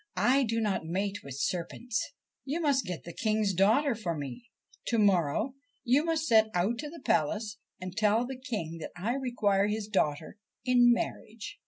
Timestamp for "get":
2.85-3.03